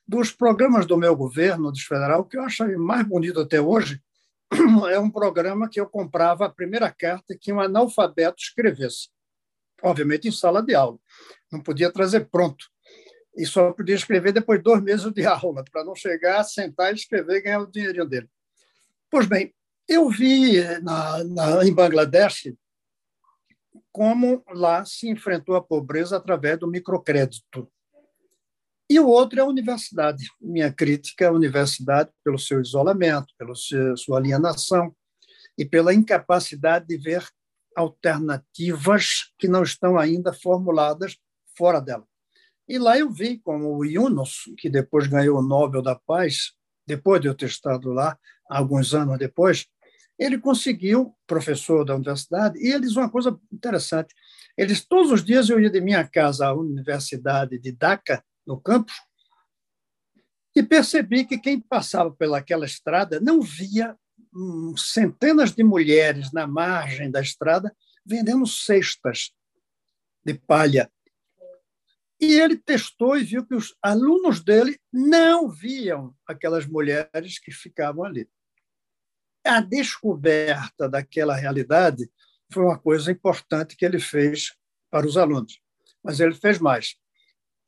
[0.04, 4.02] Dos programas do meu governo, do federal, o que eu acho mais bonito até hoje
[4.90, 9.14] é um programa que eu comprava a primeira carta que um analfabeto escrevesse
[9.84, 10.98] obviamente em sala de aula.
[11.52, 12.66] Não podia trazer pronto.
[13.36, 16.96] E só podia escrever depois de dois meses de aula, para não chegar, sentar e
[16.96, 18.28] escrever e ganhar o dinheirinho dele.
[19.10, 19.54] Pois bem,
[19.88, 22.52] eu vi na, na, em Bangladesh
[23.92, 27.70] como lá se enfrentou a pobreza através do microcrédito.
[28.90, 30.24] E o outro é a universidade.
[30.40, 34.94] Minha crítica à universidade pelo seu isolamento, pela sua alienação
[35.56, 37.24] e pela incapacidade de ver
[37.76, 41.16] alternativas que não estão ainda formuladas
[41.56, 42.06] fora dela.
[42.68, 46.52] E lá eu vi como o Yunus, que depois ganhou o Nobel da Paz,
[46.86, 49.66] depois de eu ter estado lá, alguns anos depois,
[50.18, 54.14] ele conseguiu, professor da universidade, e eles uma coisa interessante,
[54.56, 58.94] eles todos os dias eu ia de minha casa à universidade de Dhaka, no campus,
[60.56, 63.96] E percebi que quem passava pelaquela estrada não via
[64.32, 67.74] hum, centenas de mulheres na margem da estrada
[68.06, 69.32] vendendo cestas
[70.24, 70.88] de palha.
[72.24, 78.02] E ele testou e viu que os alunos dele não viam aquelas mulheres que ficavam
[78.02, 78.26] ali.
[79.46, 82.10] A descoberta daquela realidade
[82.50, 84.54] foi uma coisa importante que ele fez
[84.90, 85.60] para os alunos.
[86.02, 86.96] Mas ele fez mais.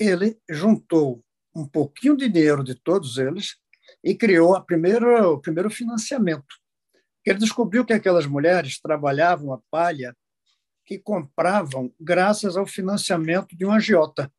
[0.01, 1.23] Ele juntou
[1.55, 3.57] um pouquinho de dinheiro de todos eles
[4.03, 6.57] e criou a primeira, o primeiro financiamento.
[7.27, 10.17] Ele descobriu que aquelas mulheres trabalhavam a palha
[10.87, 14.33] que compravam graças ao financiamento de um agiota.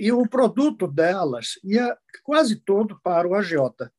[0.00, 3.92] E o produto delas ia quase todo para o agiota.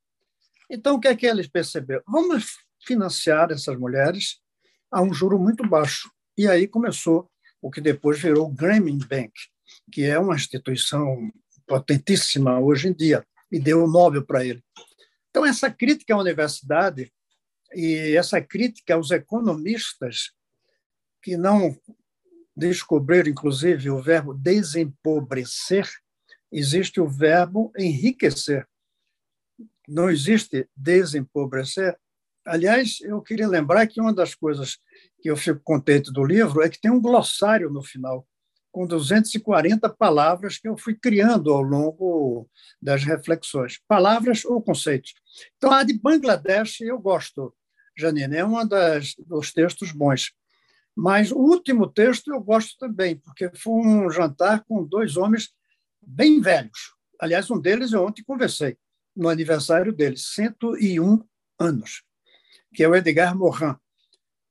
[0.68, 2.02] Então, o que é que eles perceberam?
[2.08, 4.40] Vamos financiar essas mulheres
[4.90, 6.10] a um juro muito baixo.
[6.36, 9.32] E aí começou o que depois virou o Grameen Bank,
[9.92, 11.30] que é uma instituição
[11.68, 14.60] potentíssima hoje em dia, e deu o Nobel para ele.
[15.30, 17.12] Então, essa crítica à universidade
[17.76, 20.32] e essa crítica aos economistas
[21.22, 21.78] que não
[22.56, 25.88] descobriram, inclusive, o verbo desempobrecer,
[26.50, 28.66] existe o verbo enriquecer.
[29.88, 31.98] Não existe desempobrecer.
[32.46, 34.78] Aliás, eu queria lembrar que uma das coisas
[35.20, 38.26] que eu fico contente do livro é que tem um glossário no final,
[38.70, 42.48] com 240 palavras que eu fui criando ao longo
[42.80, 43.80] das reflexões.
[43.86, 45.14] Palavras ou conceitos.
[45.56, 47.54] Então, a de Bangladesh eu gosto,
[47.96, 50.32] Janine, é um dos textos bons.
[50.94, 55.50] Mas o último texto eu gosto também, porque foi um jantar com dois homens
[56.00, 56.94] bem velhos.
[57.18, 58.76] Aliás, um deles eu ontem conversei,
[59.16, 61.22] no aniversário dele, 101
[61.58, 62.02] anos,
[62.74, 63.74] que é o Edgar Morin.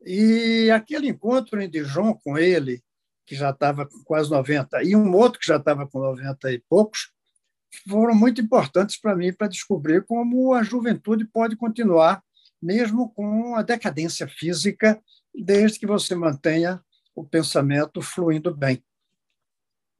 [0.04, 2.82] E aquele encontro em Dijon com ele,
[3.26, 6.60] que já estava com quase 90, e um outro que já estava com 90 e
[6.68, 7.12] poucos,
[7.88, 12.24] foram muito importantes para mim para descobrir como a juventude pode continuar,
[12.62, 15.02] mesmo com a decadência física
[15.34, 16.84] desde que você mantenha
[17.16, 18.84] o pensamento fluindo bem.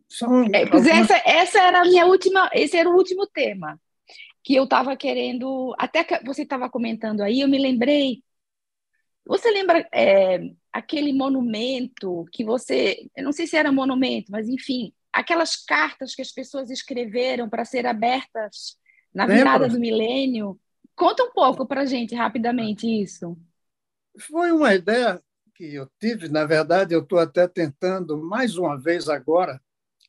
[0.10, 0.88] São é, algumas...
[0.88, 3.80] essa, essa era a minha última, esse era o último tema
[4.44, 8.24] que eu estava querendo, até que você estava comentando aí, eu me lembrei.
[9.26, 10.40] Você lembra é,
[10.74, 16.22] aquele monumento que você, eu não sei se era monumento, mas enfim, aquelas cartas que
[16.22, 18.78] as pessoas escreveram para ser abertas
[19.14, 20.60] na virada do milênio?
[20.96, 23.38] Conta um pouco para gente rapidamente isso.
[24.20, 25.22] Foi uma ideia
[25.56, 29.62] que eu tive, na verdade, eu estou até tentando mais uma vez agora,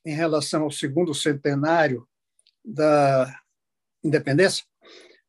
[0.04, 2.08] em relação ao segundo centenário
[2.64, 3.40] da
[4.02, 4.64] independência.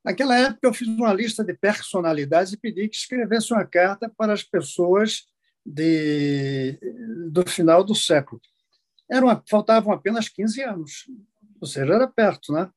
[0.03, 4.33] Naquela época, eu fiz uma lista de personalidades e pedi que escrevesse uma carta para
[4.33, 5.25] as pessoas
[5.65, 6.79] de,
[7.29, 8.41] do final do século.
[9.09, 11.05] Era uma, faltavam apenas 15 anos,
[11.61, 12.69] ou seja, era perto, né?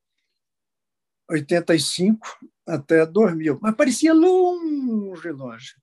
[1.30, 2.20] 85
[2.66, 5.74] até 2000, mas parecia longe, longe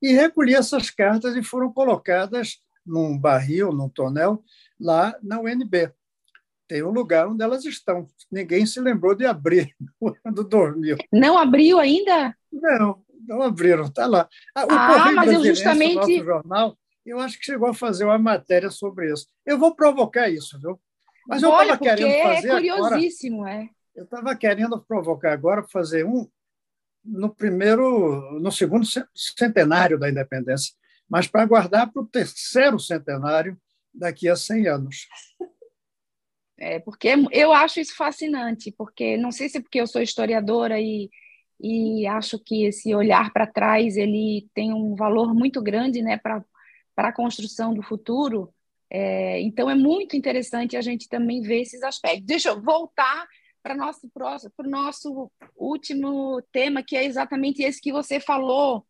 [0.00, 4.42] e recolhi essas cartas e foram colocadas num barril, num tonel,
[4.78, 5.92] lá na UNB.
[6.66, 8.06] Tem um lugar onde elas estão.
[8.30, 9.74] Ninguém se lembrou de abrir
[10.22, 10.96] quando dormiu.
[11.12, 12.34] Não abriu ainda?
[12.52, 14.28] Não, não abriram, está lá.
[14.54, 15.96] Ah, o ah, mas eu justamente.
[15.96, 19.26] Nosso jornal, eu acho que chegou a fazer uma matéria sobre isso.
[19.44, 20.80] Eu vou provocar isso, viu?
[21.26, 22.48] Mas eu estava querendo fazer.
[22.48, 23.68] É curiosíssimo, agora, é.
[23.94, 26.28] Eu estava querendo provocar agora, fazer um
[27.04, 30.74] no primeiro, no segundo centenário da independência,
[31.08, 33.58] mas para guardar para o terceiro centenário
[33.92, 35.08] daqui a 100 anos.
[36.58, 40.78] É, porque eu acho isso fascinante, porque não sei se é porque eu sou historiadora
[40.78, 41.10] e,
[41.58, 46.44] e acho que esse olhar para trás ele tem um valor muito grande né, para
[46.96, 48.52] a construção do futuro.
[48.90, 52.26] É, então é muito interessante a gente também ver esses aspectos.
[52.26, 53.26] Deixa eu voltar
[53.62, 58.86] para nosso próximo, para o nosso último tema, que é exatamente esse que você falou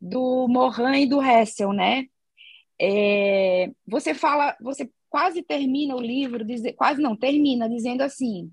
[0.00, 2.06] do Morin e do Hessel, né?
[2.80, 8.50] É, você fala, você quase termina o livro, diz, quase não termina dizendo assim: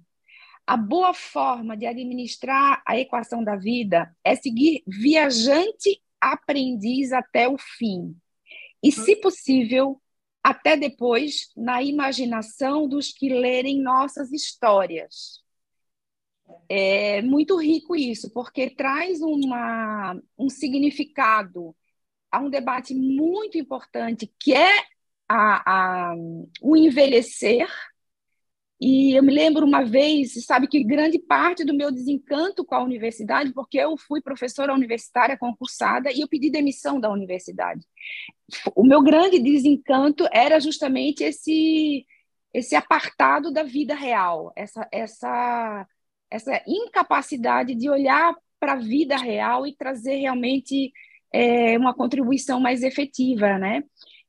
[0.68, 7.58] a boa forma de administrar a equação da vida é seguir viajante aprendiz até o
[7.58, 8.16] fim.
[8.84, 10.00] E, se possível,
[10.44, 15.44] até depois na imaginação dos que lerem nossas histórias.
[16.68, 21.76] É muito rico isso, porque traz uma, um significado
[22.32, 24.84] a um debate muito importante, que é
[25.28, 26.16] a, a,
[26.62, 27.68] o envelhecer
[28.80, 32.84] e eu me lembro uma vez, sabe, que grande parte do meu desencanto com a
[32.84, 37.86] universidade, porque eu fui professora universitária concursada e eu pedi demissão da universidade.
[38.74, 42.06] O meu grande desencanto era justamente esse
[42.52, 45.88] esse apartado da vida real, essa essa
[46.32, 50.92] essa incapacidade de olhar para a vida real e trazer realmente
[51.34, 53.84] é, uma contribuição mais efetiva, né?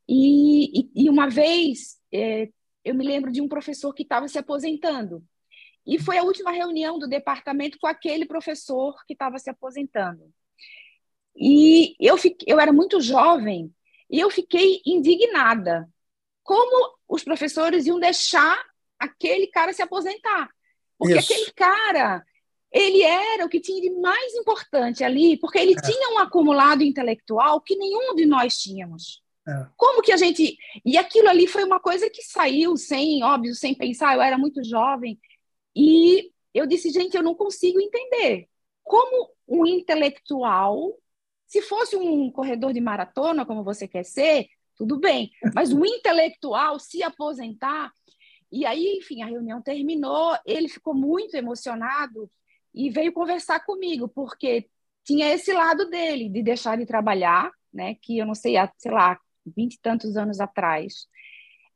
[0.09, 2.49] E, e, e uma vez é,
[2.85, 5.25] eu me lembro de um professor que estava se aposentando
[5.87, 10.33] e foi a última reunião do departamento com aquele professor que estava se aposentando.
[11.37, 13.75] E eu, fiquei, eu era muito jovem
[14.09, 15.89] e eu fiquei indignada.
[16.43, 18.63] Como os professores iam deixar
[18.99, 20.51] aquele cara se aposentar?
[20.99, 21.33] Porque Isso.
[21.33, 22.25] aquele cara,
[22.71, 25.81] ele era o que tinha de mais importante ali, porque ele é.
[25.81, 29.23] tinha um acumulado intelectual que nenhum de nós tínhamos.
[29.51, 29.67] É.
[29.77, 30.57] Como que a gente.
[30.85, 34.15] E aquilo ali foi uma coisa que saiu sem, óbvio, sem pensar.
[34.15, 35.19] Eu era muito jovem.
[35.75, 38.49] E eu disse, gente, eu não consigo entender.
[38.83, 40.97] Como um intelectual,
[41.47, 45.31] se fosse um corredor de maratona, como você quer ser, tudo bem.
[45.55, 47.93] Mas um intelectual se aposentar.
[48.53, 52.31] E aí, enfim, a reunião terminou, ele ficou muito emocionado
[52.75, 54.69] e veio conversar comigo, porque
[55.05, 57.97] tinha esse lado dele, de deixar de trabalhar, né?
[58.03, 61.07] Que eu não sei, sei lá, vinte e tantos anos atrás.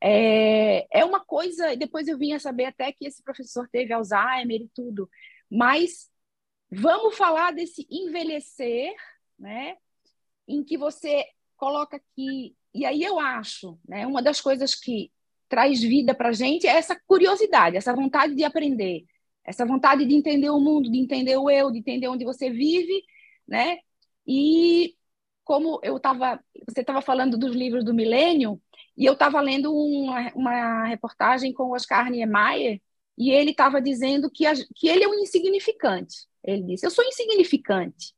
[0.00, 3.92] É, é uma coisa, e depois eu vim a saber até que esse professor teve
[3.92, 5.08] Alzheimer e tudo,
[5.50, 6.10] mas
[6.70, 8.92] vamos falar desse envelhecer,
[9.38, 9.76] né?
[10.46, 11.24] Em que você
[11.56, 14.06] coloca aqui, e aí eu acho, né?
[14.06, 15.10] Uma das coisas que
[15.48, 19.04] traz vida para a gente é essa curiosidade, essa vontade de aprender,
[19.44, 23.02] essa vontade de entender o mundo, de entender o eu, de entender onde você vive,
[23.46, 23.78] né?
[24.26, 24.94] E
[25.44, 28.60] como eu estava, você estava falando dos livros do milênio,
[28.96, 32.80] e eu estava lendo uma, uma, reportagem com o Oscar Niemeyer,
[33.16, 36.26] e ele estava dizendo que, a, que ele é um insignificante.
[36.42, 38.14] Ele disse: Eu sou insignificante.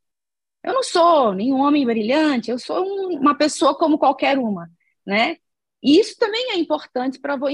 [0.62, 4.68] Eu não sou nenhum homem brilhante, eu sou um, uma pessoa como qualquer uma,
[5.06, 5.36] né?
[5.82, 7.46] E isso também é importante para vo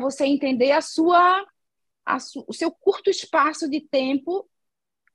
[0.00, 1.46] você entender a sua,
[2.04, 4.48] a su o seu curto espaço de tempo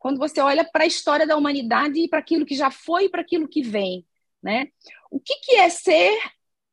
[0.06, 3.10] quando você olha para a história da humanidade e para aquilo que já foi e
[3.10, 4.06] para aquilo que vem,
[4.40, 4.68] né?
[5.10, 6.16] O que, que é ser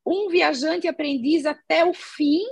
[0.05, 2.43] um viajante aprendiz até o fim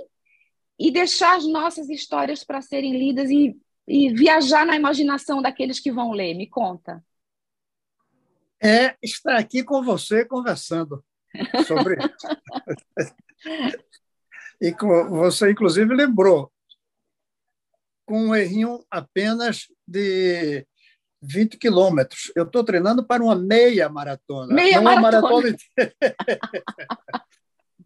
[0.76, 5.92] e deixar as nossas histórias para serem lidas e, e viajar na imaginação daqueles que
[5.92, 6.34] vão ler?
[6.34, 7.00] Me conta.
[8.60, 11.04] É estar aqui com você conversando
[11.64, 12.26] sobre isso.
[14.60, 16.52] e com, você, inclusive, lembrou
[18.04, 20.66] com um errinho apenas de
[21.22, 22.32] 20 quilômetros.
[22.34, 24.52] Eu estou treinando para uma meia maratona.
[24.52, 25.18] Meia não maratona.
[25.18, 25.56] Uma maratona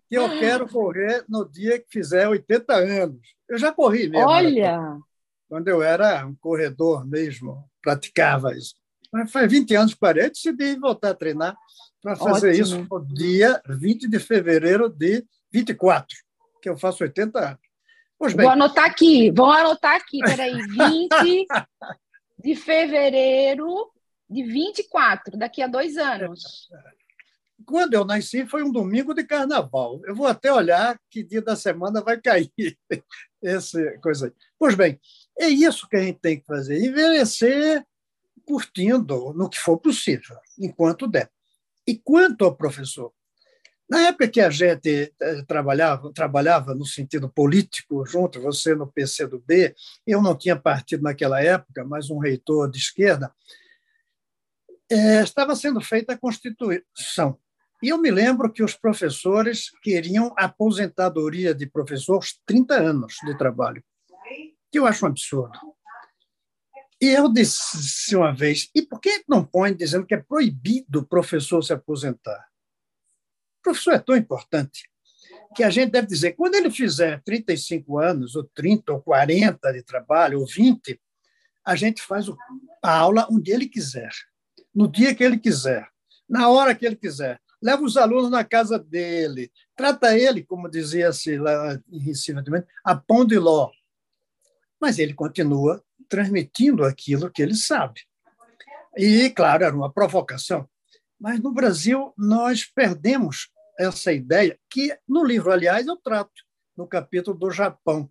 [0.09, 3.21] que eu quero correr no dia que fizer 80 anos.
[3.49, 4.79] Eu já corri meia Olha!
[4.79, 5.01] Maratona,
[5.49, 8.75] quando eu era um corredor mesmo, praticava isso.
[9.13, 11.57] Mas faz 20 anos que parei, decidi voltar a treinar
[12.03, 12.63] para fazer Ótimo.
[12.63, 16.17] isso no dia 20 de fevereiro de 24,
[16.61, 17.61] que eu faço 80 anos.
[18.19, 18.45] Pois bem.
[18.45, 21.47] Vou anotar aqui, vou anotar aqui, peraí, 20
[22.47, 23.91] de fevereiro
[24.31, 26.69] de 24, daqui a dois anos.
[27.65, 30.01] Quando eu nasci foi um domingo de carnaval.
[30.05, 32.53] Eu vou até olhar que dia da semana vai cair
[33.43, 34.33] essa coisa aí.
[34.57, 35.01] Pois bem,
[35.37, 37.85] é isso que a gente tem que fazer: envelhecer
[38.45, 41.29] curtindo no que for possível, enquanto der.
[41.85, 43.13] E quanto ao professor,
[43.89, 49.75] na época que a gente eh, trabalhava, trabalhava no sentido político junto, você no PCdoB,
[50.05, 53.33] eu não tinha partido naquela época, mas um reitor de esquerda,
[54.91, 57.39] é, estava sendo feita a Constituição.
[57.83, 63.85] E eu me lembro que os professores queriam aposentadoria de professores 30 anos de trabalho,
[64.71, 65.59] que eu acho um absurdo.
[67.01, 71.07] E eu disse uma vez, e por que não põe dizendo que é proibido o
[71.07, 72.49] professor se aposentar?
[73.67, 74.89] Professor é tão importante
[75.57, 79.83] que a gente deve dizer, quando ele fizer 35 anos, ou 30, ou 40 de
[79.83, 81.01] trabalho, ou 20,
[81.65, 82.27] a gente faz
[82.83, 84.11] a aula onde ele quiser,
[84.73, 85.89] no dia que ele quiser,
[86.29, 87.41] na hora que ele quiser.
[87.61, 92.39] Leva os alunos na casa dele, trata ele, como dizia-se lá em Recife,
[92.85, 93.71] a pão de ló.
[94.81, 98.03] Mas ele continua transmitindo aquilo que ele sabe.
[98.97, 100.69] E, claro, era uma provocação.
[101.19, 103.49] Mas no Brasil, nós perdemos
[103.79, 106.45] essa ideia, que no livro, aliás, eu trato,
[106.77, 108.11] no capítulo do Japão.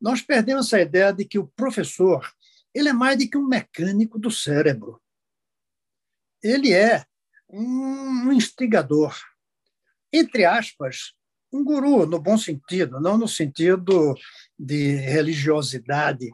[0.00, 2.28] Nós perdemos essa ideia de que o professor
[2.74, 5.00] ele é mais do que um mecânico do cérebro.
[6.42, 7.04] Ele é
[7.48, 9.14] um instigador,
[10.12, 11.12] entre aspas,
[11.52, 14.14] um guru, no bom sentido, não no sentido
[14.58, 16.30] de religiosidade.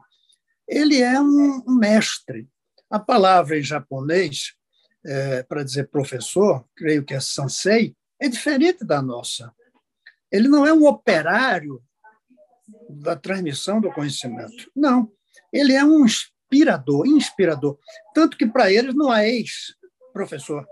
[0.68, 2.46] Ele é um mestre.
[2.90, 4.54] A palavra em japonês,
[5.04, 9.54] é, para dizer professor, creio que é sansei, é diferente da nossa.
[10.30, 11.82] Ele não é um operário
[12.88, 14.70] da transmissão do conhecimento.
[14.74, 15.10] Não.
[15.52, 17.78] Ele é um inspirador, inspirador.
[18.14, 20.66] Tanto que para eles não há ex-professor.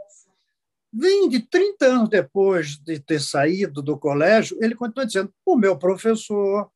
[0.93, 6.71] 20, 30 anos depois de ter saído do colégio, ele continua dizendo: o meu professor.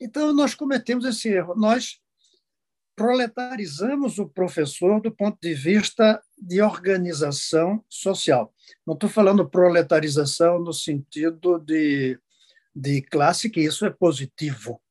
[0.00, 1.54] Então, nós cometemos esse erro.
[1.56, 2.00] Nós
[2.98, 8.52] proletarizamos o professor do ponto de vista de organização social.
[8.84, 12.18] Não estou falando proletarização no sentido de,
[12.74, 14.82] de classe, que isso é positivo,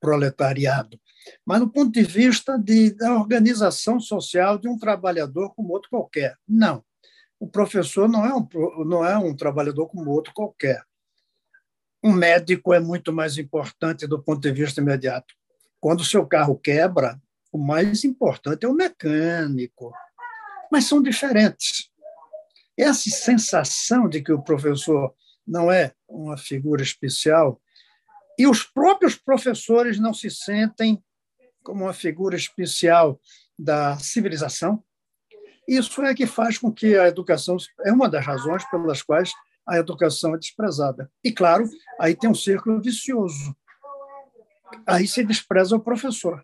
[0.00, 1.00] proletariado,
[1.46, 6.36] mas no ponto de vista de, da organização social de um trabalhador como outro qualquer.
[6.46, 6.84] Não.
[7.38, 8.48] O professor não é um,
[8.84, 10.82] não é um trabalhador como outro qualquer.
[12.02, 15.32] Um médico é muito mais importante do ponto de vista imediato.
[15.78, 17.20] Quando o seu carro quebra,
[17.52, 19.92] o mais importante é o mecânico.
[20.70, 21.90] Mas são diferentes.
[22.76, 25.14] Essa sensação de que o professor
[25.46, 27.60] não é uma figura especial
[28.38, 31.02] e os próprios professores não se sentem
[31.62, 33.20] como uma figura especial
[33.58, 34.82] da civilização,
[35.66, 39.32] isso é que faz com que a educação é uma das razões pelas quais
[39.66, 41.10] a educação é desprezada.
[41.22, 41.68] E claro,
[42.00, 43.54] aí tem um círculo vicioso.
[44.86, 46.42] Aí se despreza o professor.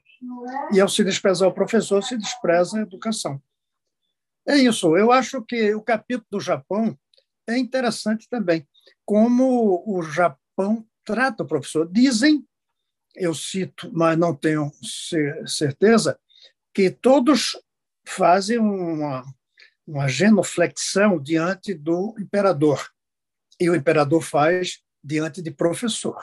[0.72, 3.42] E ao se desprezar o professor, se despreza a educação.
[4.46, 4.96] É isso.
[4.96, 6.98] Eu acho que o capítulo do Japão
[7.46, 8.66] é interessante também.
[9.04, 11.88] Como o Japão trata o professor.
[11.90, 12.46] Dizem,
[13.14, 14.72] eu cito, mas não tenho
[15.46, 16.18] certeza,
[16.74, 17.56] que todos
[18.06, 19.24] fazem uma,
[19.86, 22.90] uma genuflexão diante do imperador.
[23.60, 26.20] E o imperador faz diante de professor.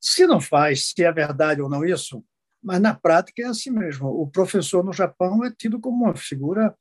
[0.00, 2.24] Se não faz, se é verdade ou não isso,
[2.62, 4.08] mas na prática é assim mesmo.
[4.08, 6.76] O professor no Japão é tido como uma figura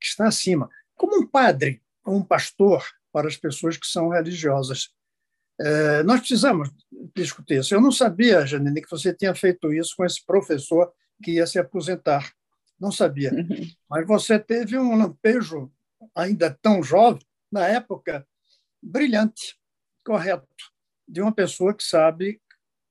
[0.00, 4.90] que está acima, como um padre ou um pastor para as pessoas que são religiosas.
[5.60, 6.70] É, nós precisamos
[7.14, 7.74] discutir isso.
[7.74, 11.58] Eu não sabia, Janine, que você tinha feito isso com esse professor que ia se
[11.58, 12.32] aposentar.
[12.80, 13.32] Não sabia.
[13.32, 13.70] Uhum.
[13.88, 15.70] Mas você teve um lampejo,
[16.14, 18.26] ainda tão jovem, na época,
[18.82, 19.56] brilhante,
[20.04, 20.46] correto,
[21.06, 22.40] de uma pessoa que sabe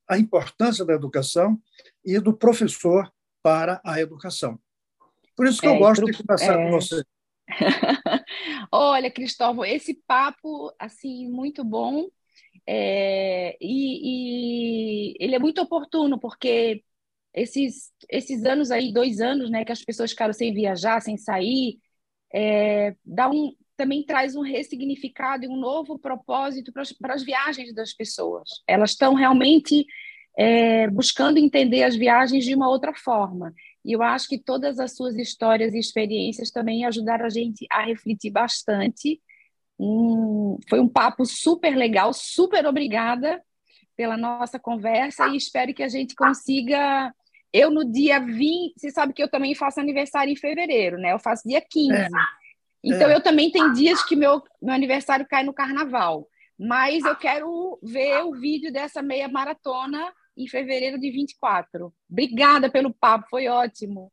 [0.07, 1.61] a importância da educação
[2.03, 3.11] e do professor
[3.43, 4.59] para a educação.
[5.35, 6.11] Por isso que é, eu gosto pro...
[6.11, 6.63] de conversar é...
[6.63, 7.03] com você.
[8.71, 12.07] Olha, Cristóvão, esse papo assim muito bom
[12.67, 16.83] é, e, e, ele é muito oportuno porque
[17.33, 21.79] esses esses anos aí, dois anos, né, que as pessoas ficaram sem viajar, sem sair,
[22.33, 27.23] é, dá um também traz um ressignificado e um novo propósito para as, para as
[27.23, 28.47] viagens das pessoas.
[28.67, 29.87] Elas estão realmente
[30.37, 33.53] é, buscando entender as viagens de uma outra forma.
[33.83, 37.83] E eu acho que todas as suas histórias e experiências também ajudaram a gente a
[37.83, 39.19] refletir bastante.
[39.79, 43.41] Um, foi um papo super legal, super obrigada
[43.97, 47.13] pela nossa conversa e espero que a gente consiga.
[47.51, 51.11] Eu, no dia 20, você sabe que eu também faço aniversário em fevereiro, né?
[51.11, 51.91] Eu faço dia 15.
[51.91, 52.07] É.
[52.83, 53.15] Então, é.
[53.15, 56.27] eu também tenho dias que meu, meu aniversário cai no carnaval.
[56.57, 61.93] Mas eu quero ver o vídeo dessa meia maratona em fevereiro de 24.
[62.09, 64.11] Obrigada pelo papo, foi ótimo.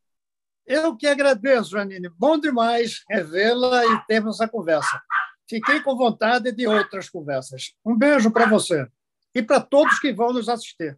[0.65, 2.09] Eu que agradeço, Janine.
[2.09, 5.01] Bom demais revê-la e termos essa conversa.
[5.49, 7.73] Fiquei com vontade de outras conversas.
[7.83, 8.87] Um beijo para você
[9.33, 10.95] e para todos que vão nos assistir.